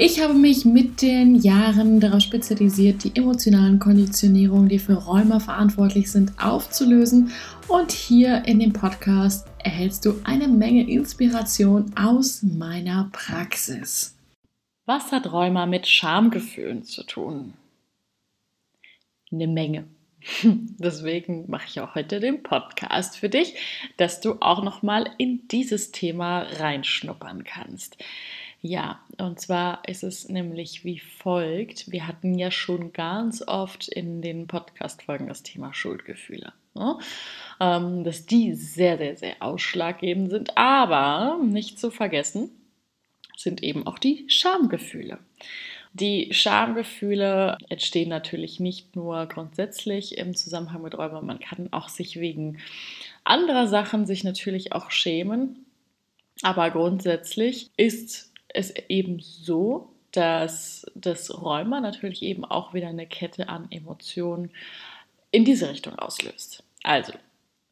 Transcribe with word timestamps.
Ich 0.00 0.20
habe 0.22 0.32
mich 0.32 0.64
mit 0.64 1.02
den 1.02 1.34
Jahren 1.34 1.98
darauf 1.98 2.20
spezialisiert, 2.20 3.02
die 3.02 3.16
emotionalen 3.16 3.80
Konditionierungen, 3.80 4.68
die 4.68 4.78
für 4.78 4.92
Rheuma 4.92 5.40
verantwortlich 5.40 6.12
sind, 6.12 6.38
aufzulösen. 6.40 7.32
Und 7.66 7.90
hier 7.90 8.44
in 8.46 8.60
dem 8.60 8.72
Podcast 8.72 9.48
erhältst 9.58 10.04
du 10.04 10.20
eine 10.22 10.46
Menge 10.46 10.88
Inspiration 10.88 11.92
aus 11.96 12.44
meiner 12.44 13.10
Praxis. 13.10 14.16
Was 14.86 15.10
hat 15.10 15.32
Rheuma 15.32 15.66
mit 15.66 15.88
Schamgefühlen 15.88 16.84
zu 16.84 17.02
tun? 17.02 17.54
Eine 19.32 19.48
Menge. 19.48 19.88
Deswegen 20.44 21.50
mache 21.50 21.66
ich 21.66 21.80
auch 21.80 21.96
heute 21.96 22.20
den 22.20 22.44
Podcast 22.44 23.16
für 23.16 23.28
dich, 23.28 23.56
dass 23.96 24.20
du 24.20 24.36
auch 24.38 24.62
noch 24.62 24.84
mal 24.84 25.10
in 25.18 25.48
dieses 25.48 25.90
Thema 25.90 26.42
reinschnuppern 26.42 27.42
kannst. 27.42 27.96
Ja, 28.60 29.00
und 29.18 29.40
zwar 29.40 29.86
ist 29.86 30.02
es 30.02 30.28
nämlich 30.28 30.84
wie 30.84 30.98
folgt. 30.98 31.90
Wir 31.92 32.08
hatten 32.08 32.36
ja 32.36 32.50
schon 32.50 32.92
ganz 32.92 33.46
oft 33.46 33.86
in 33.86 34.20
den 34.20 34.48
Podcast-Folgen 34.48 35.28
das 35.28 35.44
Thema 35.44 35.72
Schuldgefühle. 35.72 36.52
Ne? 36.74 36.98
Ähm, 37.60 38.02
dass 38.02 38.26
die 38.26 38.54
sehr, 38.54 38.98
sehr, 38.98 39.16
sehr 39.16 39.36
ausschlaggebend 39.40 40.30
sind. 40.30 40.56
Aber 40.56 41.38
nicht 41.40 41.78
zu 41.78 41.92
vergessen 41.92 42.50
sind 43.36 43.62
eben 43.62 43.86
auch 43.86 44.00
die 44.00 44.24
Schamgefühle. 44.28 45.18
Die 45.92 46.32
Schamgefühle 46.32 47.58
entstehen 47.68 48.08
natürlich 48.08 48.58
nicht 48.58 48.96
nur 48.96 49.26
grundsätzlich 49.26 50.18
im 50.18 50.34
Zusammenhang 50.34 50.82
mit 50.82 50.98
Räumen, 50.98 51.24
man 51.24 51.38
kann 51.38 51.72
auch 51.72 51.88
sich 51.88 52.20
wegen 52.20 52.58
anderer 53.24 53.68
Sachen 53.68 54.06
sich 54.06 54.24
natürlich 54.24 54.72
auch 54.72 54.90
schämen. 54.90 55.64
Aber 56.42 56.70
grundsätzlich 56.70 57.70
ist 57.76 58.32
es 58.48 58.74
eben 58.88 59.20
so, 59.20 59.90
dass 60.12 60.86
das 60.94 61.42
Rheuma 61.42 61.80
natürlich 61.80 62.22
eben 62.22 62.44
auch 62.44 62.74
wieder 62.74 62.88
eine 62.88 63.06
Kette 63.06 63.48
an 63.48 63.70
Emotionen 63.70 64.50
in 65.30 65.44
diese 65.44 65.68
Richtung 65.68 65.96
auslöst. 65.96 66.64
Also, 66.82 67.12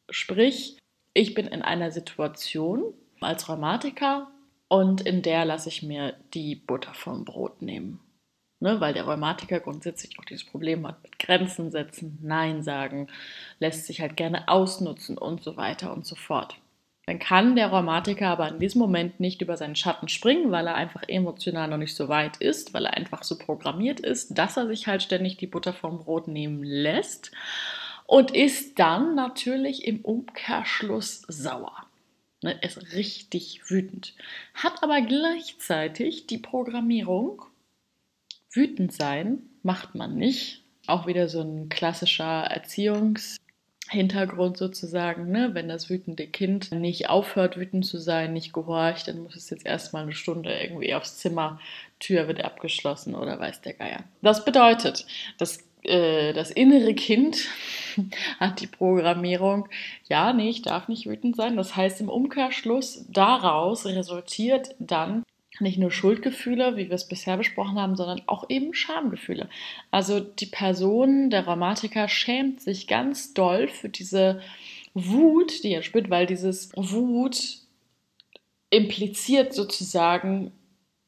sprich, 0.09 0.77
ich 1.13 1.33
bin 1.33 1.47
in 1.47 1.61
einer 1.61 1.91
Situation 1.91 2.93
als 3.19 3.49
Rheumatiker 3.49 4.29
und 4.67 5.01
in 5.01 5.21
der 5.21 5.45
lasse 5.45 5.69
ich 5.69 5.81
mir 5.81 6.15
die 6.33 6.55
Butter 6.55 6.93
vom 6.93 7.25
Brot 7.25 7.61
nehmen. 7.61 7.99
Ne, 8.59 8.81
weil 8.81 8.93
der 8.95 9.03
Rheumatiker 9.03 9.59
grundsätzlich 9.59 10.17
auch 10.17 10.25
dieses 10.25 10.43
Problem 10.43 10.87
hat 10.87 11.03
mit 11.03 11.19
Grenzen 11.19 11.69
setzen, 11.69 12.17
Nein 12.23 12.63
sagen, 12.63 13.07
lässt 13.59 13.85
sich 13.85 14.01
halt 14.01 14.17
gerne 14.17 14.47
ausnutzen 14.47 15.15
und 15.15 15.43
so 15.43 15.57
weiter 15.57 15.93
und 15.93 16.07
so 16.07 16.15
fort. 16.15 16.57
Dann 17.07 17.19
kann 17.19 17.55
der 17.55 17.67
Rheumatiker 17.67 18.27
aber 18.27 18.49
in 18.49 18.59
diesem 18.59 18.79
Moment 18.79 19.21
nicht 19.21 19.41
über 19.41 19.55
seinen 19.55 19.77
Schatten 19.77 20.09
springen, 20.09 20.51
weil 20.51 20.67
er 20.67 20.75
einfach 20.75 21.03
emotional 21.07 21.69
noch 21.69 21.77
nicht 21.77 21.95
so 21.95 22.09
weit 22.09 22.35
ist, 22.37 22.73
weil 22.73 22.85
er 22.85 22.95
einfach 22.95 23.23
so 23.23 23.37
programmiert 23.37 24.01
ist, 24.01 24.37
dass 24.37 24.57
er 24.57 24.67
sich 24.67 24.87
halt 24.87 25.01
ständig 25.01 25.37
die 25.37 25.47
Butter 25.47 25.71
vom 25.71 25.99
Brot 25.99 26.27
nehmen 26.27 26.65
lässt 26.65 27.31
und 28.07 28.31
ist 28.31 28.77
dann 28.77 29.15
natürlich 29.15 29.87
im 29.87 30.01
Umkehrschluss 30.01 31.21
sauer. 31.29 31.85
Ne, 32.43 32.59
ist 32.61 32.93
richtig 32.93 33.61
wütend. 33.69 34.13
Hat 34.53 34.83
aber 34.83 34.99
gleichzeitig 34.99 36.27
die 36.27 36.37
Programmierung, 36.39 37.41
wütend 38.51 38.91
sein 38.91 39.43
macht 39.63 39.95
man 39.95 40.15
nicht. 40.15 40.61
Auch 40.87 41.07
wieder 41.07 41.29
so 41.29 41.39
ein 41.39 41.69
klassischer 41.69 42.51
Erziehungs- 42.51 43.37
Hintergrund 43.89 44.57
sozusagen, 44.57 45.31
ne? 45.31 45.49
wenn 45.53 45.69
das 45.69 45.89
wütende 45.89 46.27
Kind 46.27 46.71
nicht 46.71 47.09
aufhört, 47.09 47.57
wütend 47.57 47.85
zu 47.85 47.97
sein, 47.99 48.33
nicht 48.33 48.53
gehorcht, 48.53 49.07
dann 49.07 49.23
muss 49.23 49.35
es 49.35 49.49
jetzt 49.49 49.65
erstmal 49.65 50.03
eine 50.03 50.13
Stunde 50.13 50.53
irgendwie 50.53 50.93
aufs 50.93 51.17
Zimmer, 51.17 51.59
Tür 51.99 52.27
wird 52.27 52.43
abgeschlossen 52.43 53.15
oder 53.15 53.39
weiß 53.39 53.61
der 53.61 53.73
Geier. 53.73 54.03
Das 54.21 54.45
bedeutet, 54.45 55.05
dass 55.37 55.67
äh, 55.83 56.33
das 56.33 56.51
innere 56.51 56.93
Kind 56.93 57.47
hat 58.39 58.61
die 58.61 58.67
Programmierung, 58.67 59.67
ja, 60.09 60.33
nee, 60.33 60.49
ich 60.49 60.61
darf 60.61 60.87
nicht 60.87 61.07
wütend 61.07 61.35
sein. 61.35 61.55
Das 61.55 61.75
heißt, 61.75 62.01
im 62.01 62.09
Umkehrschluss 62.09 63.05
daraus 63.09 63.85
resultiert 63.85 64.75
dann 64.79 65.23
nicht 65.59 65.77
nur 65.77 65.91
Schuldgefühle, 65.91 66.77
wie 66.77 66.89
wir 66.89 66.95
es 66.95 67.07
bisher 67.07 67.37
besprochen 67.37 67.79
haben, 67.79 67.95
sondern 67.95 68.21
auch 68.27 68.49
eben 68.49 68.73
Schamgefühle. 68.73 69.49
Also 69.91 70.19
die 70.19 70.45
Person, 70.45 71.29
der 71.29 71.45
Rheumatiker, 71.45 72.07
schämt 72.07 72.61
sich 72.61 72.87
ganz 72.87 73.33
doll 73.33 73.67
für 73.67 73.89
diese 73.89 74.41
Wut, 74.93 75.63
die 75.63 75.73
er 75.73 75.83
spürt, 75.83 76.09
weil 76.09 76.25
dieses 76.25 76.71
Wut 76.75 77.59
impliziert 78.69 79.53
sozusagen, 79.53 80.51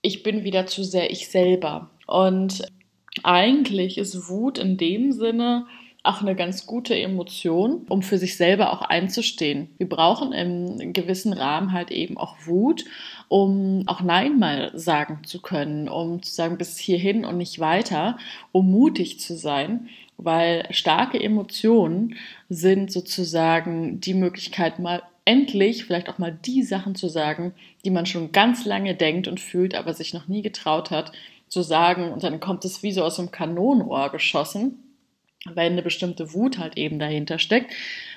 ich 0.02 0.24
bin 0.24 0.44
wieder 0.44 0.66
zu 0.66 0.84
sehr 0.84 1.12
ich 1.12 1.28
selber. 1.30 1.90
Und 2.08 2.64
eigentlich 3.24 3.98
ist 3.98 4.30
Wut 4.30 4.58
in 4.58 4.78
dem 4.78 5.12
Sinne 5.12 5.66
auch 6.04 6.22
eine 6.22 6.36
ganz 6.36 6.66
gute 6.66 6.96
Emotion, 6.96 7.86
um 7.90 8.02
für 8.02 8.18
sich 8.18 8.38
selber 8.38 8.72
auch 8.72 8.82
einzustehen. 8.82 9.70
Wir 9.78 9.90
brauchen 9.90 10.32
im 10.32 10.94
gewissen 10.94 11.34
Rahmen 11.34 11.74
halt 11.74 11.92
eben 11.92 12.18
auch 12.18 12.38
Wut, 12.46 12.86
um 13.30 13.84
auch 13.86 14.02
Nein 14.02 14.40
mal 14.40 14.72
sagen 14.74 15.20
zu 15.24 15.42
können, 15.42 15.88
um 15.88 16.22
zu 16.22 16.34
sagen, 16.34 16.58
bis 16.58 16.78
hierhin 16.78 17.24
und 17.24 17.38
nicht 17.38 17.60
weiter, 17.60 18.18
um 18.52 18.70
mutig 18.70 19.20
zu 19.20 19.38
sein, 19.38 19.88
weil 20.18 20.68
starke 20.72 21.22
Emotionen 21.22 22.16
sind 22.50 22.92
sozusagen 22.92 24.02
die 24.02 24.16
Möglichkeit, 24.16 24.80
mal 24.80 25.04
endlich 25.26 25.86
vielleicht 25.86 26.10
auch 26.10 26.18
mal 26.18 26.38
die 26.44 26.64
Sachen 26.64 26.96
zu 26.96 27.08
sagen, 27.08 27.54
die 27.86 27.92
man 27.92 28.08
schon 28.08 28.32
ganz 28.32 28.66
lange 28.66 28.96
denkt 28.96 29.28
und 29.28 29.40
fühlt, 29.40 29.76
aber 29.76 29.94
sich 29.94 30.14
noch 30.14 30.28
nie 30.28 30.42
getraut 30.42 30.90
hat 30.90 31.12
zu 31.48 31.62
sagen. 31.62 32.12
Und 32.12 32.24
dann 32.24 32.40
kommt 32.40 32.66
es 32.66 32.82
wie 32.82 32.92
so 32.92 33.04
aus 33.04 33.20
einem 33.20 33.32
Kanonenrohr 33.32 34.12
geschossen 34.12 34.89
weil 35.46 35.72
eine 35.72 35.82
bestimmte 35.82 36.34
Wut 36.34 36.58
halt 36.58 36.78
eben 36.78 37.00
dahinter 37.00 37.40
steckt. 37.40 37.72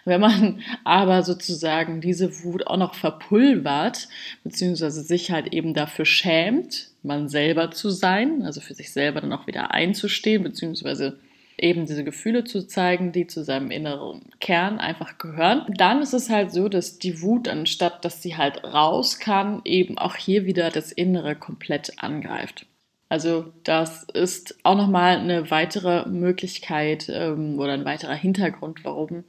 Wenn 0.04 0.20
man 0.20 0.60
aber 0.84 1.22
sozusagen 1.22 2.00
diese 2.00 2.42
Wut 2.42 2.66
auch 2.66 2.76
noch 2.76 2.94
verpulvert, 2.94 4.08
beziehungsweise 4.44 5.02
sich 5.02 5.30
halt 5.30 5.52
eben 5.52 5.74
dafür 5.74 6.04
schämt, 6.04 6.88
man 7.02 7.28
selber 7.28 7.70
zu 7.70 7.90
sein, 7.90 8.42
also 8.42 8.60
für 8.60 8.74
sich 8.74 8.92
selber 8.92 9.20
dann 9.20 9.32
auch 9.32 9.46
wieder 9.46 9.72
einzustehen, 9.72 10.42
beziehungsweise 10.42 11.18
eben 11.58 11.86
diese 11.86 12.04
Gefühle 12.04 12.44
zu 12.44 12.66
zeigen, 12.66 13.12
die 13.12 13.26
zu 13.26 13.44
seinem 13.44 13.70
inneren 13.70 14.22
Kern 14.40 14.78
einfach 14.78 15.18
gehören, 15.18 15.64
dann 15.76 16.02
ist 16.02 16.14
es 16.14 16.28
halt 16.28 16.50
so, 16.50 16.68
dass 16.68 16.98
die 16.98 17.22
Wut, 17.22 17.48
anstatt 17.48 18.04
dass 18.04 18.22
sie 18.22 18.36
halt 18.36 18.64
raus 18.64 19.18
kann, 19.18 19.60
eben 19.64 19.98
auch 19.98 20.16
hier 20.16 20.44
wieder 20.44 20.70
das 20.70 20.92
Innere 20.92 21.36
komplett 21.36 22.02
angreift. 22.02 22.66
Also 23.12 23.52
das 23.62 24.04
ist 24.04 24.56
auch 24.62 24.74
nochmal 24.74 25.18
eine 25.18 25.50
weitere 25.50 26.08
Möglichkeit 26.08 27.10
ähm, 27.10 27.58
oder 27.58 27.74
ein 27.74 27.84
weiterer 27.84 28.14
Hintergrund, 28.14 28.86
warum 28.86 29.24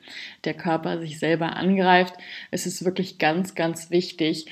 der 0.45 0.53
Körper 0.53 1.01
sich 1.01 1.19
selber 1.19 1.57
angreift. 1.57 2.13
Es 2.49 2.65
ist 2.65 2.85
wirklich 2.85 3.17
ganz, 3.17 3.55
ganz 3.55 3.91
wichtig, 3.91 4.45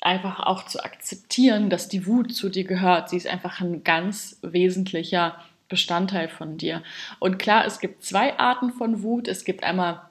einfach 0.00 0.40
auch 0.40 0.66
zu 0.66 0.82
akzeptieren, 0.82 1.70
dass 1.70 1.86
die 1.86 2.08
Wut 2.08 2.34
zu 2.34 2.48
dir 2.48 2.64
gehört. 2.64 3.08
Sie 3.08 3.16
ist 3.16 3.28
einfach 3.28 3.60
ein 3.60 3.84
ganz 3.84 4.40
wesentlicher 4.42 5.36
Bestandteil 5.68 6.28
von 6.28 6.56
dir. 6.58 6.82
Und 7.20 7.38
klar, 7.38 7.64
es 7.64 7.78
gibt 7.78 8.02
zwei 8.02 8.36
Arten 8.36 8.72
von 8.72 9.04
Wut. 9.04 9.28
Es 9.28 9.44
gibt 9.44 9.62
einmal 9.62 10.02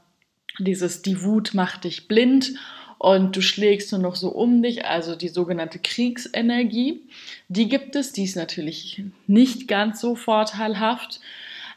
dieses, 0.59 1.01
die 1.01 1.21
Wut 1.23 1.53
macht 1.53 1.83
dich 1.83 2.07
blind 2.07 2.53
und 3.01 3.35
du 3.35 3.41
schlägst 3.41 3.91
nur 3.91 3.99
noch 3.99 4.15
so 4.15 4.29
um 4.29 4.61
dich, 4.61 4.85
also 4.85 5.15
die 5.15 5.29
sogenannte 5.29 5.79
Kriegsenergie. 5.79 7.01
Die 7.47 7.67
gibt 7.67 7.95
es, 7.95 8.13
die 8.13 8.25
ist 8.25 8.35
natürlich 8.35 9.01
nicht 9.25 9.67
ganz 9.67 9.99
so 9.99 10.13
vorteilhaft, 10.13 11.19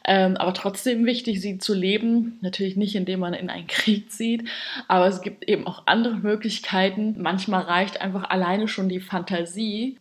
ähm, 0.05 0.37
aber 0.37 0.53
trotzdem 0.53 1.03
wichtig, 1.07 1.41
sie 1.41 1.57
zu 1.57 1.73
leben. 1.73 2.37
Natürlich 2.41 2.75
nicht, 2.75 2.93
indem 2.93 3.21
man 3.21 3.33
in 3.33 3.49
einen 3.49 3.65
Krieg 3.65 4.11
zieht, 4.11 4.47
aber 4.87 5.07
es 5.07 5.21
gibt 5.21 5.49
eben 5.49 5.65
auch 5.65 5.87
andere 5.87 6.13
Möglichkeiten. 6.13 7.15
Manchmal 7.17 7.63
reicht 7.63 8.01
einfach 8.01 8.29
alleine 8.29 8.67
schon 8.67 8.87
die 8.87 8.99
Fantasie, 8.99 9.97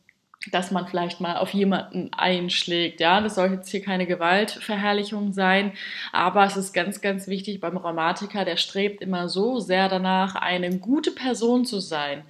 dass 0.52 0.70
man 0.70 0.86
vielleicht 0.86 1.20
mal 1.20 1.36
auf 1.36 1.50
jemanden 1.50 2.12
einschlägt. 2.12 3.00
Ja, 3.00 3.20
das 3.20 3.34
soll 3.36 3.52
jetzt 3.52 3.70
hier 3.70 3.82
keine 3.82 4.06
Gewaltverherrlichung 4.06 5.32
sein, 5.32 5.72
aber 6.12 6.44
es 6.44 6.56
ist 6.56 6.72
ganz, 6.72 7.00
ganz 7.00 7.26
wichtig 7.26 7.60
beim 7.60 7.76
Rheumatiker, 7.76 8.44
der 8.44 8.56
strebt 8.56 9.00
immer 9.00 9.28
so 9.28 9.60
sehr 9.60 9.88
danach, 9.88 10.34
eine 10.34 10.78
gute 10.78 11.12
Person 11.12 11.64
zu 11.64 11.80
sein, 11.80 12.24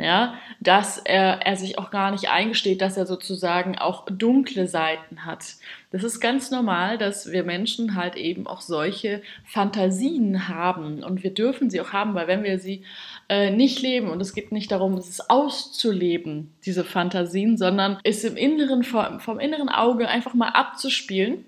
ja, 0.00 0.34
dass 0.60 0.98
er, 0.98 1.46
er 1.46 1.56
sich 1.56 1.78
auch 1.78 1.90
gar 1.90 2.10
nicht 2.10 2.28
eingesteht, 2.30 2.80
dass 2.80 2.96
er 2.96 3.06
sozusagen 3.06 3.78
auch 3.78 4.06
dunkle 4.10 4.66
Seiten 4.66 5.24
hat. 5.24 5.56
Das 5.90 6.04
ist 6.04 6.20
ganz 6.20 6.50
normal, 6.50 6.98
dass 6.98 7.32
wir 7.32 7.44
Menschen 7.44 7.94
halt 7.94 8.16
eben 8.16 8.46
auch 8.46 8.60
solche 8.60 9.22
Fantasien 9.44 10.48
haben 10.48 11.02
und 11.02 11.22
wir 11.22 11.32
dürfen 11.32 11.70
sie 11.70 11.80
auch 11.80 11.92
haben, 11.92 12.14
weil 12.14 12.26
wenn 12.26 12.44
wir 12.44 12.58
sie 12.58 12.82
äh, 13.28 13.50
nicht 13.50 13.80
leben 13.80 14.10
und 14.10 14.20
es 14.20 14.34
geht 14.34 14.52
nicht 14.52 14.70
darum, 14.70 14.94
es 14.94 15.30
auszuleben, 15.30 16.52
diese 16.64 16.84
Fantasien, 16.84 17.56
sondern 17.56 17.98
es 18.04 18.24
im 18.24 18.36
Inneren, 18.36 18.84
vom, 18.84 19.20
vom 19.20 19.40
inneren 19.40 19.68
Auge 19.68 20.08
einfach 20.08 20.34
mal 20.34 20.50
abzuspielen 20.50 21.44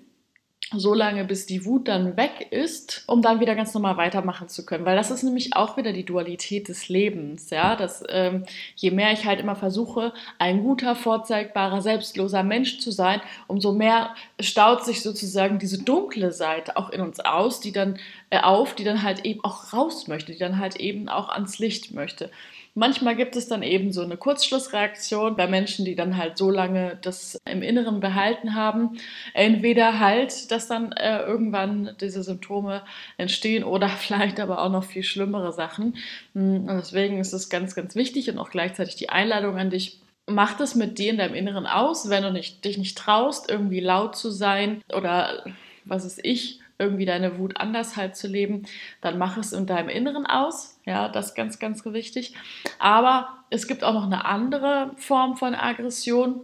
so 0.73 0.93
lange, 0.93 1.25
bis 1.25 1.45
die 1.45 1.65
Wut 1.65 1.87
dann 1.87 2.15
weg 2.15 2.47
ist, 2.49 3.03
um 3.07 3.21
dann 3.21 3.39
wieder 3.41 3.55
ganz 3.55 3.73
normal 3.73 3.97
weitermachen 3.97 4.47
zu 4.47 4.65
können. 4.65 4.85
Weil 4.85 4.95
das 4.95 5.11
ist 5.11 5.23
nämlich 5.23 5.55
auch 5.55 5.75
wieder 5.75 5.91
die 5.91 6.05
Dualität 6.05 6.69
des 6.69 6.87
Lebens, 6.87 7.49
ja. 7.49 7.75
Dass 7.75 8.03
ähm, 8.09 8.45
je 8.75 8.91
mehr 8.91 9.11
ich 9.11 9.25
halt 9.25 9.41
immer 9.41 9.55
versuche, 9.55 10.13
ein 10.39 10.63
guter, 10.63 10.95
vorzeigbarer, 10.95 11.81
selbstloser 11.81 12.43
Mensch 12.43 12.79
zu 12.79 12.91
sein, 12.91 13.21
umso 13.47 13.73
mehr 13.73 14.15
staut 14.39 14.85
sich 14.85 15.01
sozusagen 15.01 15.59
diese 15.59 15.83
dunkle 15.83 16.31
Seite 16.31 16.77
auch 16.77 16.89
in 16.89 17.01
uns 17.01 17.19
aus, 17.19 17.59
die 17.59 17.73
dann 17.73 17.99
äh, 18.29 18.39
auf, 18.39 18.73
die 18.73 18.85
dann 18.85 19.03
halt 19.03 19.25
eben 19.25 19.43
auch 19.43 19.73
raus 19.73 20.07
möchte, 20.07 20.31
die 20.31 20.39
dann 20.39 20.57
halt 20.57 20.77
eben 20.77 21.09
auch 21.09 21.29
ans 21.29 21.59
Licht 21.59 21.93
möchte. 21.93 22.31
Manchmal 22.73 23.17
gibt 23.17 23.35
es 23.35 23.47
dann 23.49 23.63
eben 23.63 23.91
so 23.91 24.01
eine 24.01 24.15
Kurzschlussreaktion 24.15 25.35
bei 25.35 25.47
Menschen, 25.47 25.83
die 25.83 25.95
dann 25.95 26.15
halt 26.15 26.37
so 26.37 26.49
lange 26.49 26.97
das 27.01 27.37
im 27.45 27.61
Inneren 27.61 27.99
behalten 27.99 28.55
haben. 28.55 28.97
Entweder 29.33 29.99
halt, 29.99 30.51
dass 30.51 30.67
dann 30.67 30.93
äh, 30.93 31.19
irgendwann 31.19 31.95
diese 31.99 32.23
Symptome 32.23 32.83
entstehen 33.17 33.63
oder 33.65 33.89
vielleicht 33.89 34.39
aber 34.39 34.61
auch 34.61 34.71
noch 34.71 34.85
viel 34.85 35.03
schlimmere 35.03 35.51
Sachen. 35.51 35.97
Hm, 36.33 36.69
und 36.69 36.77
deswegen 36.77 37.19
ist 37.19 37.33
es 37.33 37.49
ganz, 37.49 37.75
ganz 37.75 37.95
wichtig 37.95 38.29
und 38.29 38.37
auch 38.37 38.49
gleichzeitig 38.49 38.95
die 38.95 39.09
Einladung 39.09 39.57
an 39.57 39.69
dich, 39.69 39.99
mach 40.27 40.55
das 40.57 40.75
mit 40.75 40.97
dir 40.97 41.11
in 41.11 41.17
deinem 41.17 41.35
Inneren 41.35 41.65
aus, 41.65 42.09
wenn 42.09 42.23
du 42.23 42.31
nicht, 42.31 42.63
dich 42.63 42.77
nicht 42.77 42.97
traust, 42.97 43.49
irgendwie 43.49 43.81
laut 43.81 44.15
zu 44.15 44.29
sein 44.29 44.81
oder 44.93 45.43
was 45.83 46.05
ist 46.05 46.23
ich, 46.23 46.59
irgendwie 46.81 47.05
deine 47.05 47.37
Wut 47.37 47.57
anders 47.57 47.95
halt 47.95 48.15
zu 48.15 48.27
leben, 48.27 48.63
dann 48.99 49.17
mach 49.17 49.37
es 49.37 49.53
in 49.53 49.67
deinem 49.67 49.89
Inneren 49.89 50.25
aus. 50.25 50.79
Ja, 50.85 51.07
das 51.07 51.27
ist 51.27 51.35
ganz, 51.35 51.59
ganz 51.59 51.85
wichtig. 51.85 52.33
Aber 52.79 53.29
es 53.49 53.67
gibt 53.67 53.83
auch 53.83 53.93
noch 53.93 54.05
eine 54.05 54.25
andere 54.25 54.91
Form 54.97 55.37
von 55.37 55.53
Aggression. 55.53 56.41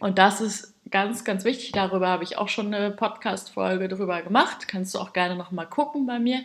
Und 0.00 0.18
das 0.18 0.40
ist 0.40 0.74
ganz, 0.90 1.24
ganz 1.24 1.44
wichtig. 1.44 1.72
Darüber 1.72 2.08
habe 2.08 2.24
ich 2.24 2.36
auch 2.36 2.48
schon 2.48 2.74
eine 2.74 2.90
Podcast-Folge 2.90 3.88
drüber 3.88 4.22
gemacht. 4.22 4.68
Kannst 4.68 4.94
du 4.94 4.98
auch 4.98 5.12
gerne 5.12 5.36
nochmal 5.36 5.68
gucken 5.68 6.06
bei 6.06 6.18
mir. 6.18 6.44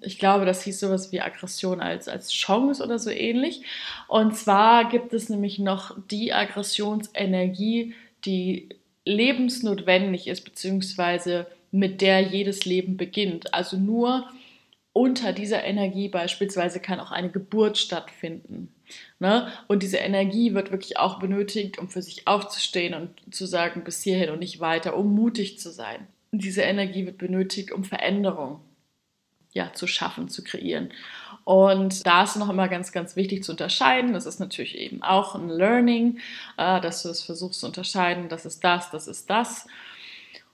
Ich 0.00 0.18
glaube, 0.18 0.44
das 0.44 0.62
hieß 0.62 0.80
sowas 0.80 1.12
wie 1.12 1.20
Aggression 1.20 1.80
als, 1.80 2.08
als 2.08 2.32
Chance 2.32 2.82
oder 2.82 2.98
so 2.98 3.10
ähnlich. 3.10 3.62
Und 4.08 4.36
zwar 4.36 4.88
gibt 4.88 5.12
es 5.12 5.28
nämlich 5.28 5.58
noch 5.58 5.96
die 6.10 6.32
Aggressionsenergie, 6.32 7.94
die 8.24 8.68
lebensnotwendig 9.04 10.28
ist, 10.28 10.44
beziehungsweise 10.44 11.46
mit 11.72 12.00
der 12.00 12.20
jedes 12.20 12.64
Leben 12.64 12.96
beginnt. 12.96 13.52
Also 13.52 13.76
nur 13.76 14.28
unter 14.92 15.32
dieser 15.32 15.64
Energie 15.64 16.08
beispielsweise 16.08 16.78
kann 16.78 17.00
auch 17.00 17.10
eine 17.10 17.30
Geburt 17.30 17.78
stattfinden. 17.78 18.72
Ne? 19.18 19.50
Und 19.68 19.82
diese 19.82 19.96
Energie 19.96 20.52
wird 20.52 20.70
wirklich 20.70 20.98
auch 20.98 21.18
benötigt, 21.18 21.78
um 21.78 21.88
für 21.88 22.02
sich 22.02 22.28
aufzustehen 22.28 22.94
und 22.94 23.34
zu 23.34 23.46
sagen, 23.46 23.84
bis 23.84 24.02
hierhin 24.02 24.30
und 24.30 24.40
nicht 24.40 24.60
weiter, 24.60 24.94
um 24.96 25.14
mutig 25.14 25.58
zu 25.58 25.72
sein. 25.72 26.06
Und 26.30 26.44
diese 26.44 26.60
Energie 26.60 27.06
wird 27.06 27.16
benötigt, 27.16 27.72
um 27.72 27.84
Veränderung 27.84 28.60
ja, 29.54 29.72
zu 29.72 29.86
schaffen, 29.86 30.28
zu 30.28 30.44
kreieren. 30.44 30.92
Und 31.44 32.06
da 32.06 32.24
ist 32.24 32.36
noch 32.36 32.50
immer 32.50 32.68
ganz, 32.68 32.92
ganz 32.92 33.16
wichtig 33.16 33.44
zu 33.44 33.52
unterscheiden. 33.52 34.12
Das 34.12 34.26
ist 34.26 34.40
natürlich 34.40 34.76
eben 34.76 35.02
auch 35.02 35.34
ein 35.34 35.48
Learning, 35.48 36.18
äh, 36.58 36.80
dass 36.82 37.02
du 37.02 37.08
es 37.08 37.22
versuchst 37.22 37.60
zu 37.60 37.66
unterscheiden, 37.66 38.28
das 38.28 38.44
ist 38.44 38.62
das, 38.62 38.90
das 38.90 39.08
ist 39.08 39.30
das 39.30 39.66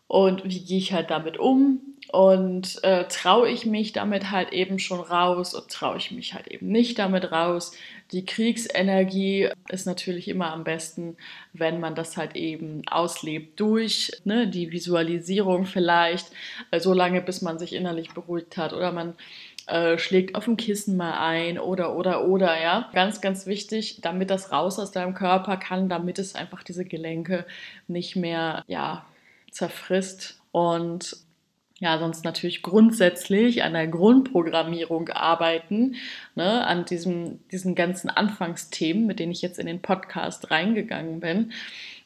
und 0.09 0.45
wie 0.45 0.61
gehe 0.61 0.79
ich 0.79 0.93
halt 0.93 1.11
damit 1.11 1.39
um 1.39 1.81
und 2.11 2.83
äh, 2.83 3.05
traue 3.09 3.51
ich 3.51 3.67
mich 3.67 3.93
damit 3.93 4.31
halt 4.31 4.53
eben 4.53 4.79
schon 4.79 5.01
raus 5.01 5.55
und 5.55 5.69
traue 5.69 5.99
ich 5.99 6.11
mich 6.11 6.33
halt 6.33 6.49
eben 6.49 6.69
nicht 6.69 6.99
damit 6.99 7.31
raus. 7.31 7.73
Die 8.13 8.25
Kriegsenergie 8.25 9.51
ist 9.69 9.87
natürlich 9.87 10.29
immer 10.29 10.53
am 10.53 10.65
besten, 10.65 11.19
wenn 11.53 11.79
man 11.81 11.95
das 11.95 12.17
halt 12.17 12.35
eben 12.37 12.83
auslebt 12.89 13.61
durch 13.61 14.11
ne, 14.25 14.49
die 14.49 14.73
Visualisierung 14.73 15.67
vielleicht, 15.67 16.33
äh, 16.71 16.81
so 16.81 16.95
lange 16.95 17.21
bis 17.21 17.43
man 17.43 17.59
sich 17.59 17.75
innerlich 17.75 18.15
beruhigt 18.15 18.57
hat 18.57 18.73
oder 18.73 18.91
man 18.91 19.15
äh, 19.67 19.99
schlägt 19.99 20.35
auf 20.35 20.47
dem 20.47 20.57
Kissen 20.57 20.97
mal 20.97 21.19
ein 21.19 21.59
oder 21.59 21.95
oder 21.95 22.25
oder 22.27 22.59
ja. 22.59 22.89
Ganz, 22.95 23.21
ganz 23.21 23.45
wichtig, 23.45 24.01
damit 24.01 24.31
das 24.31 24.51
raus 24.51 24.79
aus 24.79 24.93
deinem 24.93 25.13
Körper 25.13 25.59
kann, 25.59 25.91
damit 25.91 26.19
es 26.19 26.35
einfach 26.35 26.63
diese 26.63 26.87
Gelenke 26.87 27.45
nicht 27.87 28.17
mehr, 28.17 28.65
ja, 28.67 29.05
zerfrisst 29.51 30.41
und 30.53 31.17
ja, 31.81 31.97
sonst 31.99 32.25
natürlich 32.25 32.63
grundsätzlich 32.63 33.63
an 33.63 33.73
der 33.73 33.87
Grundprogrammierung 33.87 35.11
arbeiten, 35.11 35.95
ne, 36.35 36.67
an 36.67 36.85
diesem, 36.85 37.39
diesen 37.53 37.77
ganzen 37.77 38.11
Anfangsthemen, 38.11 39.07
mit 39.07 39.21
denen 39.21 39.31
ich 39.31 39.43
jetzt 39.43 39.61
in 39.61 39.67
den 39.67 39.81
Podcast 39.81 40.51
reingegangen 40.51 41.21
bin, 41.21 41.53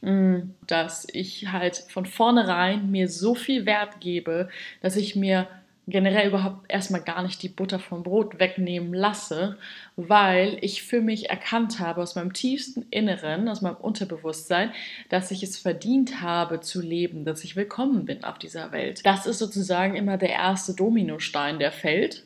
mm, 0.02 0.50
dass 0.66 1.06
ich 1.10 1.52
halt 1.52 1.76
von 1.88 2.04
vornherein 2.04 2.90
mir 2.90 3.08
so 3.08 3.34
viel 3.34 3.64
Wert 3.64 4.00
gebe, 4.00 4.50
dass 4.82 4.96
ich 4.96 5.16
mir 5.16 5.48
generell 5.88 6.29
überhaupt 6.29 6.70
erstmal 6.70 7.02
gar 7.02 7.23
nicht 7.23 7.43
die 7.43 7.49
Butter 7.49 7.81
vom 7.81 8.05
Brot 8.05 8.38
wegnehmen 8.38 8.94
lasse, 8.94 9.58
weil 9.96 10.56
ich 10.61 10.82
für 10.82 11.00
mich 11.00 11.29
erkannt 11.29 11.81
habe 11.81 12.02
aus 12.02 12.14
meinem 12.14 12.32
tiefsten 12.32 12.87
Inneren, 12.90 13.49
aus 13.49 13.62
meinem 13.62 13.76
Unterbewusstsein, 13.76 14.73
dass 15.08 15.32
ich 15.32 15.43
es 15.43 15.58
verdient 15.58 16.20
habe 16.20 16.61
zu 16.61 16.81
leben, 16.81 17.25
dass 17.25 17.43
ich 17.43 17.56
willkommen 17.56 18.05
bin 18.05 18.23
auf 18.23 18.38
dieser 18.38 18.70
Welt. 18.70 19.05
Das 19.05 19.26
ist 19.26 19.38
sozusagen 19.38 19.96
immer 19.96 20.19
der 20.19 20.31
erste 20.31 20.75
Dominostein, 20.75 21.58
der 21.58 21.73
fällt. 21.73 22.25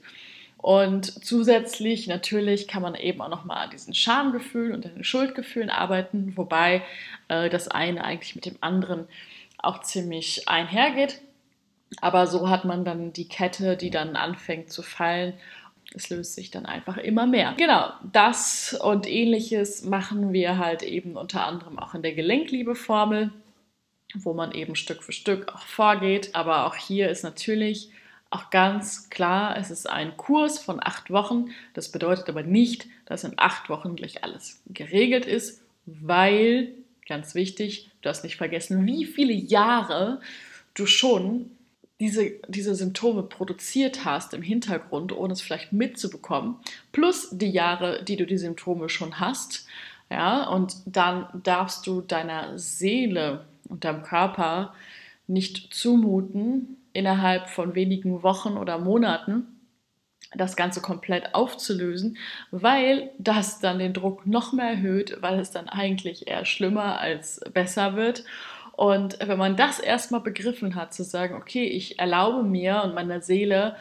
Und 0.59 1.25
zusätzlich 1.25 2.09
natürlich 2.09 2.67
kann 2.69 2.83
man 2.83 2.95
eben 2.95 3.23
auch 3.23 3.29
nochmal 3.29 3.65
an 3.65 3.71
diesen 3.71 3.95
Schamgefühlen 3.95 4.75
und 4.75 4.85
den 4.85 5.05
Schuldgefühlen 5.05 5.71
arbeiten, 5.71 6.37
wobei 6.37 6.83
äh, 7.29 7.49
das 7.49 7.69
eine 7.69 8.05
eigentlich 8.05 8.35
mit 8.35 8.47
dem 8.47 8.57
anderen 8.61 9.07
auch 9.59 9.83
ziemlich 9.83 10.49
einhergeht. 10.49 11.21
Aber 12.01 12.27
so 12.27 12.49
hat 12.49 12.65
man 12.65 12.85
dann 12.85 13.13
die 13.13 13.29
Kette, 13.29 13.77
die 13.77 13.91
dann 13.91 14.17
anfängt 14.17 14.71
zu 14.71 14.83
fallen. 14.83 15.35
Es 15.95 16.11
löst 16.11 16.35
sich 16.35 16.51
dann 16.51 16.67
einfach 16.67 16.97
immer 16.97 17.27
mehr. 17.27 17.55
Genau, 17.57 17.91
das 18.13 18.77
und 18.83 19.09
ähnliches 19.09 19.85
machen 19.85 20.33
wir 20.33 20.59
halt 20.59 20.83
eben 20.83 21.17
unter 21.17 21.47
anderem 21.47 21.79
auch 21.79 21.95
in 21.95 22.03
der 22.03 22.13
Gelenkliebeformel, 22.13 23.33
wo 24.15 24.35
man 24.35 24.53
eben 24.53 24.75
Stück 24.75 25.03
für 25.03 25.13
Stück 25.13 25.55
auch 25.55 25.67
vorgeht. 25.67 26.35
Aber 26.35 26.67
auch 26.67 26.75
hier 26.75 27.09
ist 27.09 27.23
natürlich 27.23 27.91
auch 28.31 28.51
ganz 28.51 29.09
klar, 29.09 29.57
es 29.57 29.71
ist 29.71 29.89
ein 29.89 30.17
Kurs 30.17 30.59
von 30.59 30.81
acht 30.83 31.11
Wochen. 31.11 31.47
Das 31.75 31.93
bedeutet 31.93 32.29
aber 32.29 32.43
nicht, 32.43 32.87
dass 33.07 33.25
in 33.25 33.35
acht 33.37 33.69
Wochen 33.71 33.95
gleich 33.95 34.25
alles 34.25 34.63
geregelt 34.67 35.25
ist, 35.25 35.63
weil, 35.87 36.75
ganz 37.09 37.37
wichtig, 37.37 37.91
du 38.03 38.09
hast 38.09 38.25
nicht 38.25 38.37
vergessen, 38.37 38.85
wie 38.87 39.05
viele 39.05 39.33
Jahre 39.33 40.21
du 40.75 40.87
schon 40.87 41.56
diese, 42.01 42.33
diese 42.49 42.75
Symptome 42.75 43.23
produziert 43.23 44.05
hast 44.05 44.35
im 44.35 44.43
Hintergrund, 44.43 45.17
ohne 45.17 45.33
es 45.33 45.41
vielleicht 45.41 45.73
mitzubekommen, 45.73 46.57
plus 46.93 47.29
die 47.33 47.51
Jahre, 47.51 48.03
die 48.03 48.17
du 48.17 48.27
die 48.27 48.39
Symptome 48.39 48.89
schon 48.89 49.19
hast, 49.19 49.67
ja, 50.11 50.49
und 50.49 50.77
dann 50.85 51.27
darfst 51.43 51.87
du 51.87 52.01
deiner 52.01 52.59
Seele 52.59 53.45
und 53.69 53.85
deinem 53.85 54.03
Körper 54.03 54.75
nicht 55.27 55.75
zumuten, 55.75 56.77
innerhalb 56.93 57.49
von 57.49 57.75
wenigen 57.75 58.23
Wochen 58.23 58.57
oder 58.57 58.79
Monaten 58.79 59.47
das 60.35 60.57
Ganze 60.57 60.81
komplett 60.81 61.35
aufzulösen, 61.35 62.17
weil 62.51 63.11
das 63.19 63.61
dann 63.61 63.79
den 63.79 63.93
Druck 63.93 64.27
noch 64.27 64.53
mehr 64.53 64.71
erhöht, 64.71 65.19
weil 65.21 65.39
es 65.39 65.51
dann 65.51 65.69
eigentlich 65.69 66.27
eher 66.27 66.45
schlimmer 66.45 66.99
als 66.99 67.41
besser 67.53 67.97
wird 67.97 68.25
und 68.77 69.19
wenn 69.27 69.39
man 69.39 69.57
das 69.57 69.81
erstmal 69.81 70.21
begriffen 70.21 70.75
hat, 70.75 70.93
zu 70.93 71.03
sagen, 71.03 71.35
okay, 71.35 71.65
ich 71.65 71.99
erlaube 71.99 72.43
mir 72.43 72.83
und 72.85 72.95
meiner 72.95 73.23
Seele 73.23 73.77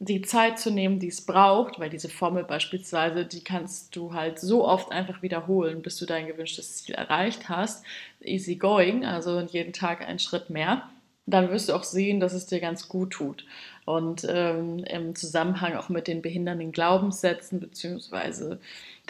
die 0.00 0.22
Zeit 0.22 0.58
zu 0.58 0.70
nehmen, 0.70 0.98
die 0.98 1.08
es 1.08 1.20
braucht, 1.20 1.78
weil 1.78 1.90
diese 1.90 2.08
Formel 2.08 2.42
beispielsweise, 2.42 3.26
die 3.26 3.44
kannst 3.44 3.94
du 3.94 4.14
halt 4.14 4.40
so 4.40 4.66
oft 4.66 4.90
einfach 4.92 5.22
wiederholen, 5.22 5.82
bis 5.82 5.98
du 5.98 6.06
dein 6.06 6.26
gewünschtes 6.26 6.78
Ziel 6.78 6.94
erreicht 6.94 7.48
hast. 7.48 7.84
Easy 8.22 8.56
going, 8.56 9.04
also 9.04 9.40
jeden 9.40 9.74
Tag 9.74 10.00
einen 10.00 10.18
Schritt 10.18 10.50
mehr. 10.50 10.88
Dann 11.26 11.50
wirst 11.50 11.68
du 11.68 11.74
auch 11.74 11.84
sehen, 11.84 12.18
dass 12.18 12.32
es 12.32 12.46
dir 12.46 12.60
ganz 12.60 12.88
gut 12.88 13.10
tut. 13.10 13.44
Und 13.84 14.26
ähm, 14.28 14.84
im 14.84 15.14
Zusammenhang 15.14 15.76
auch 15.76 15.90
mit 15.90 16.08
den 16.08 16.22
behindernden 16.22 16.72
Glaubenssätzen 16.72 17.60
beziehungsweise 17.60 18.58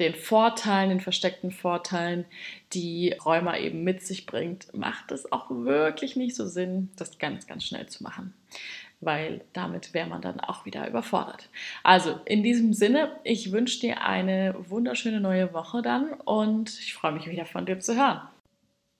den 0.00 0.14
Vorteilen, 0.14 0.88
den 0.88 1.00
versteckten 1.00 1.50
Vorteilen, 1.52 2.24
die 2.72 3.14
Rheuma 3.24 3.56
eben 3.58 3.84
mit 3.84 4.02
sich 4.02 4.26
bringt, 4.26 4.74
macht 4.74 5.12
es 5.12 5.30
auch 5.30 5.46
wirklich 5.50 6.16
nicht 6.16 6.34
so 6.34 6.46
Sinn, 6.46 6.90
das 6.96 7.18
ganz, 7.18 7.46
ganz 7.46 7.64
schnell 7.64 7.86
zu 7.86 8.02
machen. 8.02 8.34
weil 9.00 9.40
damit 9.54 9.94
wäre 9.94 10.08
man 10.08 10.20
dann 10.20 10.40
auch 10.40 10.66
wieder 10.66 10.86
überfordert. 10.86 11.48
Also 11.82 12.20
in 12.26 12.42
diesem 12.42 12.74
Sinne, 12.74 13.16
ich 13.24 13.50
wünsche 13.50 13.80
dir 13.80 14.02
eine 14.02 14.54
wunderschöne 14.68 15.20
neue 15.20 15.54
Woche 15.54 15.82
dann 15.82 16.12
und 16.12 16.68
ich 16.78 16.92
freue 16.94 17.12
mich 17.12 17.26
wieder 17.28 17.46
von 17.46 17.66
dir 17.66 17.80
zu 17.80 17.96
hören. 17.96 18.20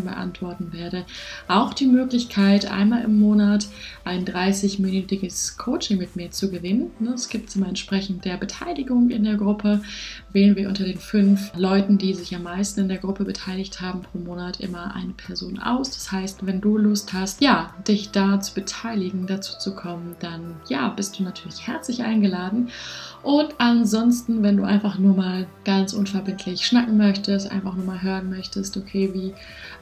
Fragen 0.00 0.04
beantworten 0.04 0.72
werde. 0.72 1.04
Auch 1.48 1.74
die 1.74 1.86
Möglichkeit, 1.86 2.70
einmal 2.70 3.04
im 3.04 3.18
Monat 3.18 3.68
ein 4.04 4.24
30-minütiges 4.24 5.56
Coaching 5.56 5.98
mit 5.98 6.16
mir 6.16 6.30
zu 6.30 6.50
gewinnen. 6.50 6.90
Es 7.14 7.28
gibt 7.28 7.54
immer 7.56 7.68
entsprechend 7.68 8.24
der 8.24 8.36
Beteiligung 8.36 9.10
in 9.10 9.24
der 9.24 9.36
Gruppe. 9.36 9.82
Wählen 10.32 10.56
wir 10.56 10.68
unter 10.68 10.84
den 10.84 10.98
fünf 10.98 11.52
Leuten, 11.56 11.98
die 11.98 12.14
sich 12.14 12.34
am 12.34 12.44
meisten 12.44 12.80
in 12.80 12.88
der 12.88 12.98
Gruppe 12.98 13.24
beteiligt 13.24 13.80
haben, 13.80 14.02
pro 14.02 14.18
Monat 14.18 14.60
immer 14.60 14.94
eine 14.94 15.12
Person 15.12 15.58
aus. 15.58 15.90
Das 15.90 16.12
heißt, 16.12 16.46
wenn 16.46 16.60
du 16.60 16.78
Lust 16.78 17.12
hast, 17.12 17.40
ja, 17.40 17.74
dich 17.86 18.10
da 18.10 18.40
zu 18.40 18.54
beteiligen, 18.54 19.26
dazu 19.26 19.58
zu 19.58 19.74
kommen, 19.74 20.16
dann 20.20 20.56
ja, 20.68 20.88
bist 20.88 21.18
du 21.18 21.22
natürlich 21.22 21.66
herzlich 21.66 22.02
eingeladen. 22.02 22.70
Und 23.22 23.54
ansonsten, 23.58 24.42
wenn 24.42 24.56
du 24.56 24.64
einfach 24.64 24.98
nur 24.98 25.14
mal 25.14 25.46
ganz 25.64 25.92
unverbindlich 25.92 26.64
schnacken 26.64 26.96
möchtest, 26.96 27.50
einfach 27.50 27.74
nur 27.74 27.84
mal 27.84 28.02
hören 28.02 28.30
möchtest, 28.30 28.76
okay, 28.76 29.10
wie 29.12 29.34